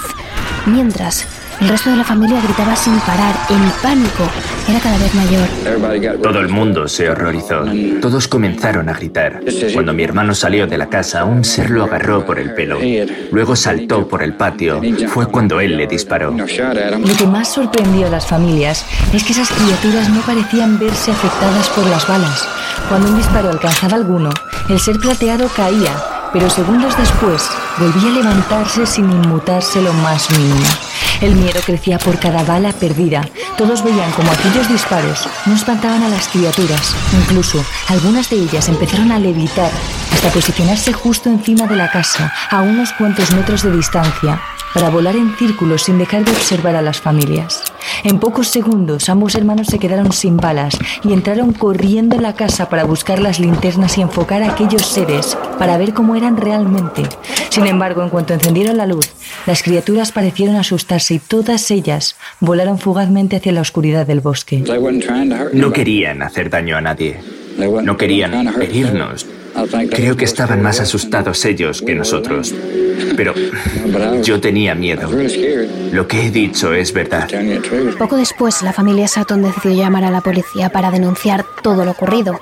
[0.65, 1.27] Mientras,
[1.61, 4.23] el resto de la familia gritaba sin parar, en pánico.
[4.67, 6.21] Era cada vez mayor.
[6.21, 7.65] Todo el mundo se horrorizó.
[8.01, 9.41] Todos comenzaron a gritar.
[9.73, 12.79] Cuando mi hermano salió de la casa, un ser lo agarró por el pelo.
[13.31, 14.81] Luego saltó por el patio.
[15.09, 16.31] Fue cuando él le disparó.
[16.31, 21.67] Lo que más sorprendió a las familias es que esas criaturas no parecían verse afectadas
[21.69, 22.47] por las balas.
[22.87, 24.29] Cuando un disparo alcanzaba alguno,
[24.69, 25.93] el ser plateado caía,
[26.31, 30.88] pero segundos después volvía a levantarse sin inmutarse lo más mínimo.
[31.21, 33.27] El miedo crecía por cada bala perdida.
[33.57, 36.95] Todos veían como aquellos disparos no espantaban a las criaturas.
[37.13, 39.71] Incluso algunas de ellas empezaron a levitar
[40.13, 44.41] hasta posicionarse justo encima de la casa, a unos cuantos metros de distancia,
[44.73, 47.63] para volar en círculos sin dejar de observar a las familias.
[48.03, 52.69] En pocos segundos ambos hermanos se quedaron sin balas y entraron corriendo en la casa
[52.69, 57.03] para buscar las linternas y enfocar a aquellos seres para ver cómo eran realmente.
[57.49, 59.09] Sin embargo, en cuanto encendieron la luz,
[59.45, 64.63] las criaturas parecieron asustarse y todas ellas volaron fugazmente hacia la oscuridad del bosque.
[65.53, 67.19] No querían hacer daño a nadie.
[67.57, 69.25] No querían herirnos.
[69.89, 72.53] Creo que estaban más asustados ellos que nosotros.
[73.15, 73.33] Pero
[74.21, 75.09] yo tenía miedo.
[75.91, 77.27] Lo que he dicho es verdad.
[77.97, 82.39] Poco después, la familia Sutton decidió llamar a la policía para denunciar todo lo ocurrido.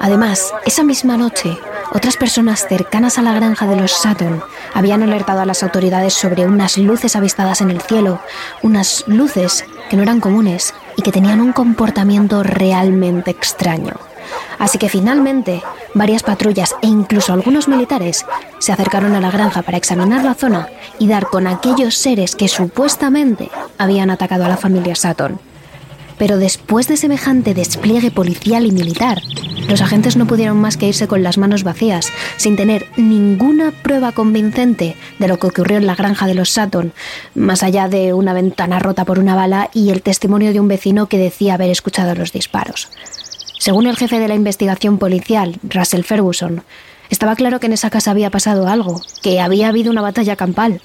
[0.00, 1.56] Además, esa misma noche,
[1.92, 4.42] otras personas cercanas a la granja de los Sutton
[4.74, 8.20] habían alertado a las autoridades sobre unas luces avistadas en el cielo,
[8.62, 13.94] unas luces que no eran comunes y que tenían un comportamiento realmente extraño.
[14.58, 15.62] Así que finalmente,
[15.94, 18.24] varias patrullas e incluso algunos militares
[18.58, 22.48] se acercaron a la granja para examinar la zona y dar con aquellos seres que
[22.48, 25.40] supuestamente habían atacado a la familia Sutton.
[26.18, 29.20] Pero después de semejante despliegue policial y militar,
[29.68, 34.12] los agentes no pudieron más que irse con las manos vacías, sin tener ninguna prueba
[34.12, 36.92] convincente de lo que ocurrió en la granja de los Sutton,
[37.34, 41.06] más allá de una ventana rota por una bala y el testimonio de un vecino
[41.06, 42.88] que decía haber escuchado los disparos.
[43.62, 46.64] Según el jefe de la investigación policial, Russell Ferguson,
[47.10, 50.82] estaba claro que en esa casa había pasado algo, que había habido una batalla campal,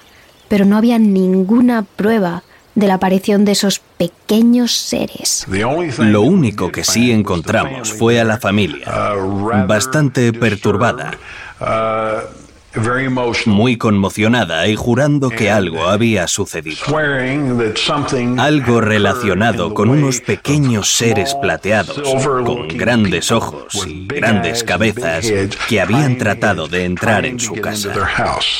[0.48, 2.44] pero no había ninguna prueba
[2.76, 5.48] de la aparición de esos pequeños seres.
[5.48, 8.86] Lo único que sí encontramos fue a la familia,
[9.68, 11.18] bastante perturbada,
[13.46, 16.78] muy conmocionada y jurando que algo había sucedido.
[18.38, 25.32] Algo relacionado con unos pequeños seres plateados, con grandes ojos y grandes cabezas
[25.68, 27.94] que habían tratado de entrar en su casa.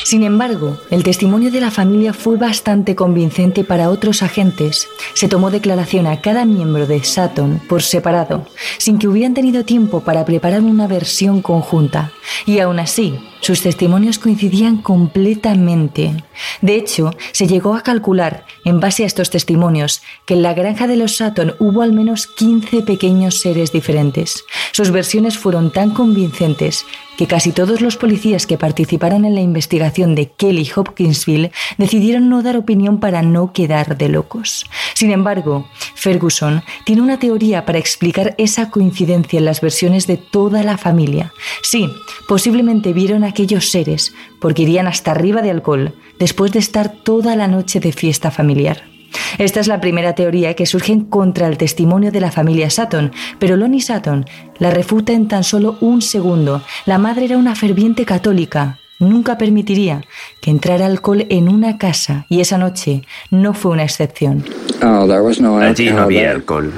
[0.04, 4.88] Sin embargo, el testimonio de la familia fue bastante convincente para otros agentes.
[5.14, 8.46] Se tomó declaración a cada miembro de Saturn por separado,
[8.78, 12.12] sin que hubieran tenido tiempo para preparar una versión conjunta.
[12.46, 16.24] Y aún así, Sus testimonios coincidían completamente.
[16.60, 20.86] De hecho, se llegó a calcular, en base a estos testimonios, que en la granja
[20.86, 24.44] de los Sutton hubo al menos 15 pequeños seres diferentes.
[24.72, 26.84] Sus versiones fueron tan convincentes
[27.18, 32.44] que casi todos los policías que participaron en la investigación de Kelly Hopkinsville decidieron no
[32.44, 34.64] dar opinión para no quedar de locos.
[34.94, 40.62] Sin embargo, Ferguson tiene una teoría para explicar esa coincidencia en las versiones de toda
[40.62, 41.32] la familia.
[41.60, 41.90] Sí,
[42.28, 47.34] posiblemente vieron a aquellos seres porque irían hasta arriba de alcohol después de estar toda
[47.34, 48.97] la noche de fiesta familiar.
[49.38, 53.12] Esta es la primera teoría que surge en contra el testimonio de la familia Sutton,
[53.38, 54.24] pero Lonnie Sutton
[54.58, 56.62] la refuta en tan solo un segundo.
[56.86, 58.78] La madre era una ferviente católica.
[58.98, 60.02] Nunca permitiría
[60.40, 64.44] que entrara alcohol en una casa y esa noche no fue una excepción.
[64.80, 66.72] Allí no había alcohol.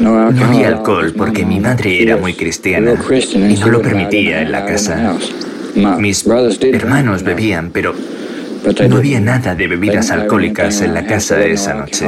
[0.00, 2.94] No había alcohol porque mi madre era muy cristiana
[3.34, 5.16] y no lo permitía en la casa.
[5.98, 7.94] Mis hermanos bebían, pero
[8.88, 12.06] no había nada de bebidas alcohólicas en la casa esa noche.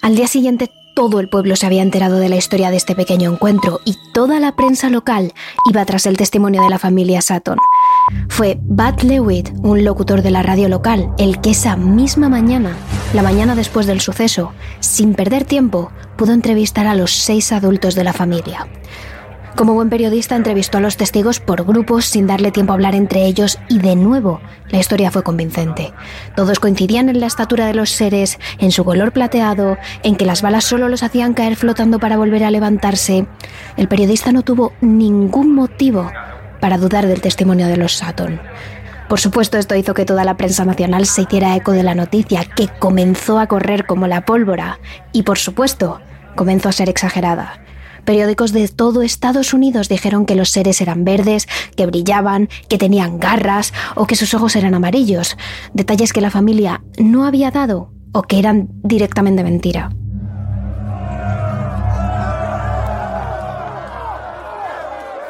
[0.00, 3.30] Al día siguiente todo el pueblo se había enterado de la historia de este pequeño
[3.30, 5.32] encuentro y toda la prensa local
[5.70, 7.56] iba tras el testimonio de la familia Sutton.
[8.28, 12.76] Fue Bud Lewitt, un locutor de la radio local, el que esa misma mañana,
[13.14, 18.02] la mañana después del suceso, sin perder tiempo, pudo entrevistar a los seis adultos de
[18.02, 18.66] la familia.
[19.58, 23.26] Como buen periodista entrevistó a los testigos por grupos sin darle tiempo a hablar entre
[23.26, 24.40] ellos y de nuevo
[24.70, 25.92] la historia fue convincente.
[26.36, 30.42] Todos coincidían en la estatura de los seres, en su color plateado, en que las
[30.42, 33.26] balas solo los hacían caer flotando para volver a levantarse.
[33.76, 36.08] El periodista no tuvo ningún motivo
[36.60, 38.40] para dudar del testimonio de los Sutton.
[39.08, 42.44] Por supuesto, esto hizo que toda la prensa nacional se hiciera eco de la noticia,
[42.44, 44.78] que comenzó a correr como la pólvora
[45.10, 46.00] y, por supuesto,
[46.36, 47.58] comenzó a ser exagerada.
[48.08, 53.18] Periódicos de todo Estados Unidos dijeron que los seres eran verdes, que brillaban, que tenían
[53.18, 55.36] garras o que sus ojos eran amarillos,
[55.74, 59.90] detalles que la familia no había dado o que eran directamente mentira.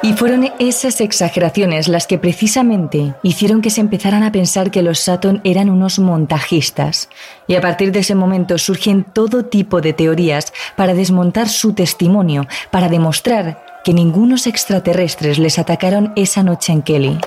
[0.00, 5.00] Y fueron esas exageraciones las que precisamente hicieron que se empezaran a pensar que los
[5.00, 7.08] Saturn eran unos montajistas.
[7.48, 12.46] Y a partir de ese momento surgen todo tipo de teorías para desmontar su testimonio,
[12.70, 17.18] para demostrar que ningunos extraterrestres les atacaron esa noche en Kelly.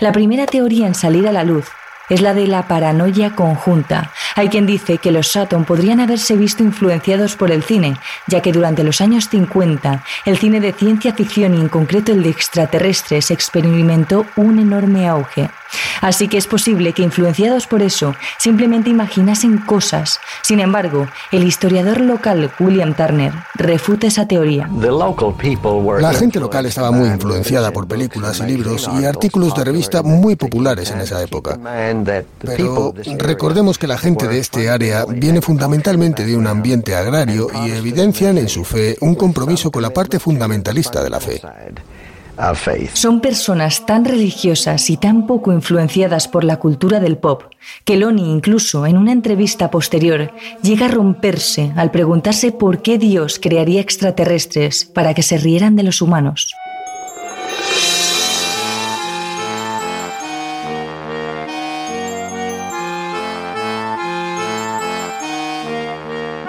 [0.00, 1.68] La primera teoría en salir a la luz
[2.08, 4.12] es la de la paranoia conjunta.
[4.34, 8.52] Hay quien dice que los Sutton podrían haberse visto influenciados por el cine, ya que
[8.52, 13.30] durante los años 50 el cine de ciencia ficción y en concreto el de extraterrestres
[13.30, 15.50] experimentó un enorme auge.
[16.00, 20.20] Así que es posible que influenciados por eso simplemente imaginasen cosas.
[20.42, 24.68] Sin embargo, el historiador local William Turner refuta esa teoría.
[26.00, 30.36] La gente local estaba muy influenciada por películas y libros y artículos de revista muy
[30.36, 31.58] populares en esa época.
[32.40, 37.70] Pero recordemos que la gente de este área viene fundamentalmente de un ambiente agrario y
[37.70, 41.40] evidencian en su fe un compromiso con la parte fundamentalista de la fe.
[42.92, 47.44] Son personas tan religiosas y tan poco influenciadas por la cultura del pop
[47.84, 53.38] que Lonnie incluso en una entrevista posterior llega a romperse al preguntarse por qué Dios
[53.40, 56.52] crearía extraterrestres para que se rieran de los humanos.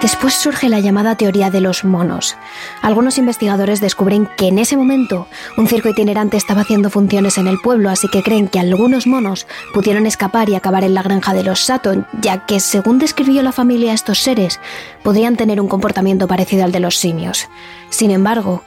[0.00, 2.36] Después surge la llamada teoría de los monos.
[2.82, 7.58] Algunos investigadores descubren que en ese momento un circo itinerante estaba haciendo funciones en el
[7.58, 11.42] pueblo, así que creen que algunos monos pudieron escapar y acabar en la granja de
[11.42, 14.60] los Sutton, ya que, según describió la familia estos seres,
[15.02, 17.48] podrían tener un comportamiento parecido al de los simios.
[17.90, 18.62] Sin embargo,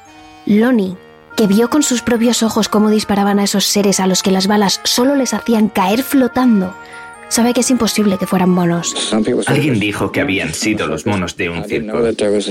[0.46, 0.98] Lonnie,
[1.38, 4.48] que vio con sus propios ojos cómo disparaban a esos seres a los que las
[4.48, 6.76] balas solo les hacían caer flotando,
[7.32, 8.94] sabe que es imposible que fueran monos.
[9.48, 12.00] Alguien dijo que habían sido los monos de un circo.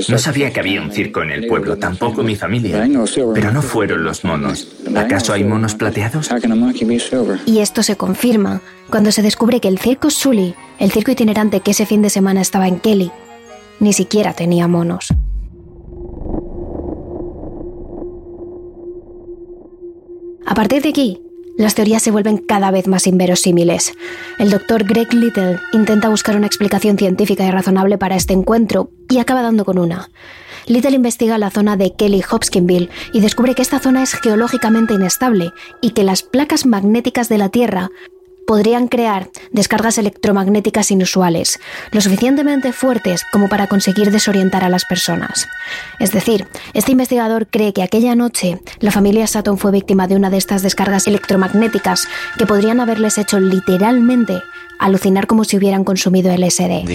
[0.08, 2.88] No sabía que había un circo en el pueblo, tampoco mi familia.
[3.34, 4.68] Pero no fueron los monos.
[4.96, 6.30] ¿Acaso hay monos plateados?
[7.46, 11.72] Y esto se confirma cuando se descubre que el circo Sully, el circo itinerante que
[11.72, 13.12] ese fin de semana estaba en Kelly,
[13.78, 15.08] ni siquiera tenía monos.
[20.46, 21.20] A partir de aquí,
[21.60, 23.92] las teorías se vuelven cada vez más inverosímiles.
[24.38, 29.18] El doctor Greg Little intenta buscar una explicación científica y razonable para este encuentro y
[29.18, 30.08] acaba dando con una.
[30.66, 35.52] Little investiga la zona de Kelly Hopkinsville y descubre que esta zona es geológicamente inestable
[35.82, 37.90] y que las placas magnéticas de la Tierra
[38.50, 41.60] podrían crear descargas electromagnéticas inusuales,
[41.92, 45.46] lo suficientemente fuertes como para conseguir desorientar a las personas.
[46.00, 50.30] Es decir, este investigador cree que aquella noche la familia Sutton fue víctima de una
[50.30, 54.42] de estas descargas electromagnéticas que podrían haberles hecho literalmente
[54.80, 56.88] alucinar como si hubieran consumido LSD.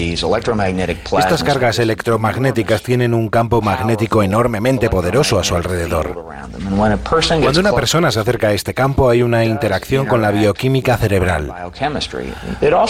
[1.18, 6.26] Estas cargas electromagnéticas tienen un campo magnético enormemente poderoso a su alrededor.
[6.76, 11.54] Cuando una persona se acerca a este campo hay una interacción con la bioquímica cerebral.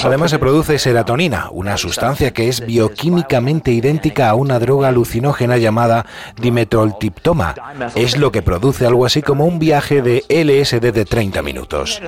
[0.04, 6.06] Además se produce serotonina, una sustancia que es bioquímicamente idéntica a una droga alucinógena llamada
[6.40, 7.54] dimetroltiptoma.
[7.94, 12.00] Es lo que produce algo así como un viaje de LSD de 30 minutos.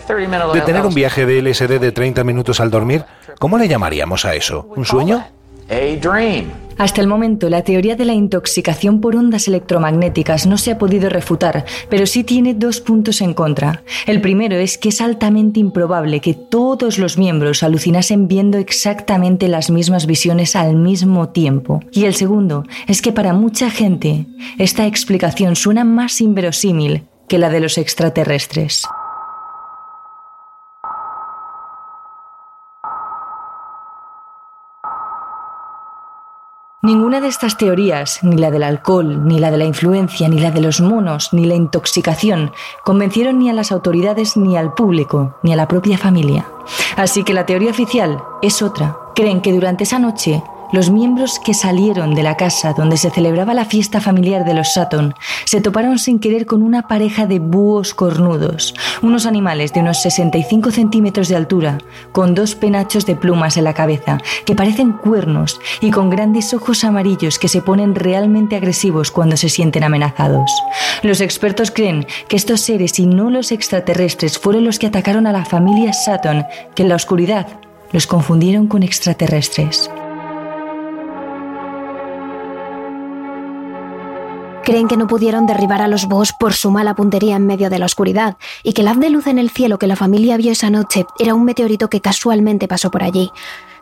[0.55, 3.05] De tener un viaje de LSD de 30 minutos al dormir,
[3.39, 4.69] ¿cómo le llamaríamos a eso?
[4.77, 5.25] ¿Un sueño?
[6.79, 11.11] Hasta el momento, la teoría de la intoxicación por ondas electromagnéticas no se ha podido
[11.11, 13.83] refutar, pero sí tiene dos puntos en contra.
[14.07, 19.71] El primero es que es altamente improbable que todos los miembros alucinasen viendo exactamente las
[19.71, 21.81] mismas visiones al mismo tiempo.
[21.91, 24.27] Y el segundo es que para mucha gente,
[24.59, 28.85] esta explicación suena más inverosímil que la de los extraterrestres.
[36.89, 40.51] Ninguna de estas teorías, ni la del alcohol, ni la de la influencia, ni la
[40.51, 42.51] de los monos, ni la intoxicación,
[42.83, 46.47] convencieron ni a las autoridades, ni al público, ni a la propia familia.
[46.97, 48.97] Así que la teoría oficial es otra.
[49.15, 53.55] Creen que durante esa noche los miembros que salieron de la casa donde se celebraba
[53.55, 55.15] la fiesta familiar de los Sutton
[55.45, 60.71] se toparon sin querer con una pareja de búhos cornudos, unos animales de unos 65
[60.71, 61.79] centímetros de altura,
[62.13, 66.85] con dos penachos de plumas en la cabeza, que parecen cuernos y con grandes ojos
[66.85, 70.51] amarillos que se ponen realmente agresivos cuando se sienten amenazados.
[71.03, 75.33] Los expertos creen que estos seres y no los extraterrestres fueron los que atacaron a
[75.33, 76.45] la familia Sutton,
[76.75, 77.47] que en la oscuridad
[77.93, 79.91] los confundieron con extraterrestres.
[84.69, 87.79] Creen que no pudieron derribar a los Boss por su mala puntería en medio de
[87.79, 90.53] la oscuridad y que el haz de luz en el cielo que la familia vio
[90.53, 93.31] esa noche era un meteorito que casualmente pasó por allí.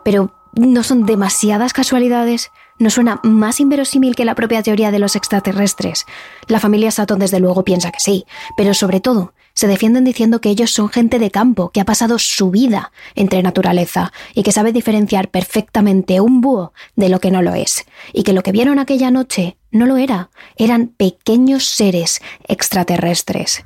[0.04, 2.52] Pero ¿no son demasiadas casualidades?
[2.78, 6.06] ¿No suena más inverosímil que la propia teoría de los extraterrestres?
[6.46, 8.24] La familia Sutton desde luego piensa que sí,
[8.56, 12.18] pero sobre todo se defienden diciendo que ellos son gente de campo, que ha pasado
[12.18, 17.42] su vida entre naturaleza y que sabe diferenciar perfectamente un búho de lo que no
[17.42, 22.20] lo es, y que lo que vieron aquella noche no lo era, eran pequeños seres
[22.46, 23.64] extraterrestres.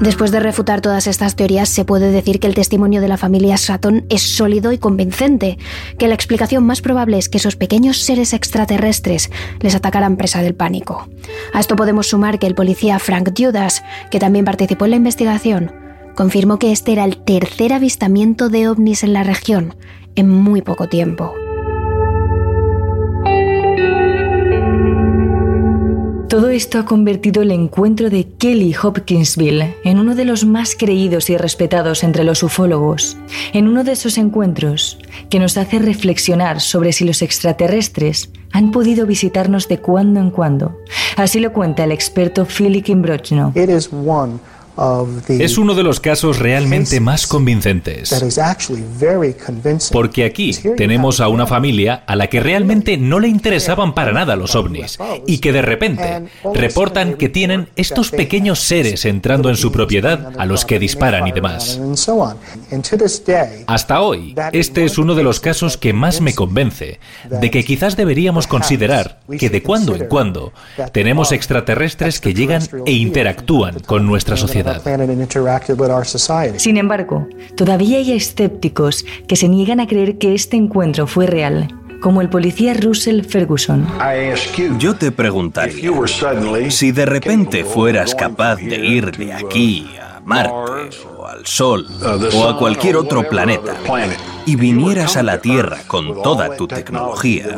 [0.00, 3.56] Después de refutar todas estas teorías, se puede decir que el testimonio de la familia
[3.56, 5.58] Sutton es sólido y convincente,
[5.98, 9.30] que la explicación más probable es que esos pequeños seres extraterrestres
[9.60, 11.08] les atacaran presa del pánico.
[11.54, 15.72] A esto podemos sumar que el policía Frank Judas, que también participó en la investigación,
[16.14, 19.74] confirmó que este era el tercer avistamiento de ovnis en la región
[20.14, 21.32] en muy poco tiempo.
[26.28, 31.30] Todo esto ha convertido el encuentro de Kelly Hopkinsville en uno de los más creídos
[31.30, 33.16] y respetados entre los ufólogos,
[33.52, 34.98] en uno de esos encuentros
[35.30, 40.76] que nos hace reflexionar sobre si los extraterrestres han podido visitarnos de cuando en cuando.
[41.16, 43.52] Así lo cuenta el experto Philip Imbrochno.
[45.28, 48.14] Es uno de los casos realmente más convincentes.
[49.90, 54.36] Porque aquí tenemos a una familia a la que realmente no le interesaban para nada
[54.36, 56.24] los ovnis y que de repente
[56.54, 61.32] reportan que tienen estos pequeños seres entrando en su propiedad a los que disparan y
[61.32, 61.80] demás.
[63.66, 67.00] Hasta hoy, este es uno de los casos que más me convence
[67.30, 70.52] de que quizás deberíamos considerar que de cuando en cuando
[70.92, 74.65] tenemos extraterrestres que llegan e interactúan con nuestra sociedad.
[76.58, 81.68] Sin embargo, todavía hay escépticos que se niegan a creer que este encuentro fue real
[82.00, 83.86] como el policía Russell Ferguson.
[84.78, 85.90] Yo te preguntaría,
[86.70, 92.36] si de repente fueras capaz de ir de aquí a Marte o al Sol uh,
[92.36, 93.74] o a cualquier otro planeta
[94.44, 97.56] y vinieras a la Tierra con toda tu tecnología,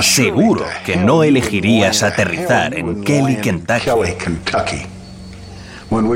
[0.00, 4.86] Seguro que no elegirías aterrizar en Kelly, Kentucky.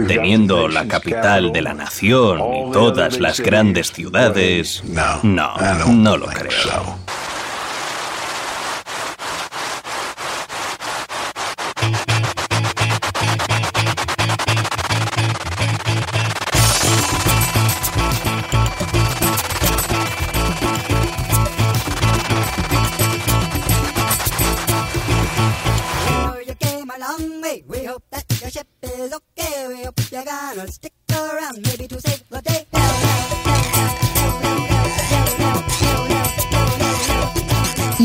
[0.09, 4.83] Teniendo la capital de la nación y todas las grandes ciudades,
[5.23, 5.55] no,
[5.89, 6.99] no lo creo.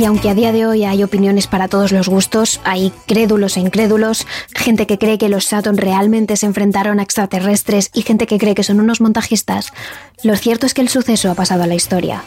[0.06, 4.28] Aunque a día de hoy hay opiniones para todos los gustos, hay crédulos e incrédulos,
[4.54, 8.54] gente que cree que los Saturn realmente se enfrentaron a extraterrestres y gente que cree
[8.54, 9.74] que son unos montajistas,
[10.22, 12.24] lo cierto es que el suceso ha pasado a la historia.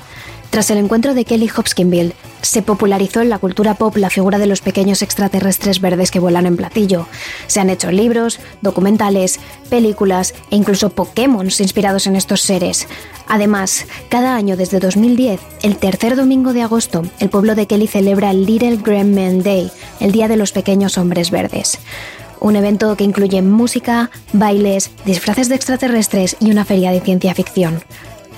[0.50, 4.46] Tras el encuentro de Kelly Hopkinsville, se popularizó en la cultura pop la figura de
[4.46, 7.06] los pequeños extraterrestres verdes que vuelan en platillo.
[7.46, 12.86] Se han hecho libros, documentales, películas e incluso Pokémon inspirados en estos seres.
[13.26, 18.30] Además, cada año desde 2010, el tercer domingo de agosto, el pueblo de Kelly celebra
[18.30, 19.70] el Little Green Man Day,
[20.00, 21.78] el Día de los Pequeños Hombres Verdes.
[22.40, 27.82] Un evento que incluye música, bailes, disfraces de extraterrestres y una feria de ciencia ficción.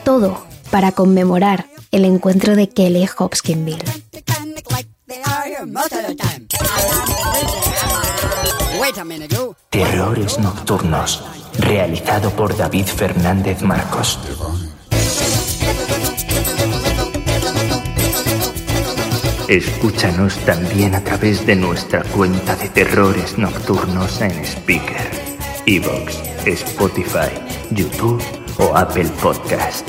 [0.04, 3.82] Todo para conmemorar el encuentro de Kelly Hopkinsville.
[9.70, 11.24] Terrores Nocturnos,
[11.58, 14.18] realizado por David Fernández Marcos.
[19.48, 25.10] Escúchanos también a través de nuestra cuenta de Terrores Nocturnos en Speaker,
[25.66, 27.32] Evox, Spotify,
[27.72, 28.22] YouTube
[28.58, 29.88] o Apple Podcast